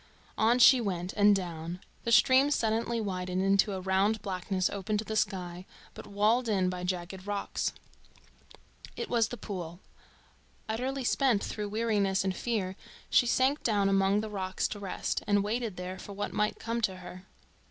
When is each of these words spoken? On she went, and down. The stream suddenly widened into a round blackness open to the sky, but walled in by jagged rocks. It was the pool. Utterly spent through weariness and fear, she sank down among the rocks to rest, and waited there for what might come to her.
On 0.35 0.57
she 0.57 0.81
went, 0.81 1.13
and 1.13 1.35
down. 1.35 1.79
The 2.05 2.11
stream 2.11 2.49
suddenly 2.49 2.99
widened 2.99 3.43
into 3.43 3.73
a 3.73 3.79
round 3.81 4.23
blackness 4.23 4.67
open 4.67 4.97
to 4.97 5.05
the 5.05 5.15
sky, 5.15 5.67
but 5.93 6.07
walled 6.07 6.49
in 6.49 6.69
by 6.71 6.83
jagged 6.83 7.27
rocks. 7.27 7.71
It 8.95 9.11
was 9.11 9.27
the 9.27 9.37
pool. 9.37 9.79
Utterly 10.67 11.03
spent 11.03 11.43
through 11.43 11.69
weariness 11.69 12.23
and 12.23 12.35
fear, 12.35 12.75
she 13.11 13.27
sank 13.27 13.61
down 13.61 13.89
among 13.89 14.21
the 14.21 14.29
rocks 14.31 14.67
to 14.69 14.79
rest, 14.79 15.21
and 15.27 15.43
waited 15.43 15.77
there 15.77 15.99
for 15.99 16.13
what 16.13 16.33
might 16.33 16.57
come 16.57 16.81
to 16.81 16.95
her. 16.95 17.27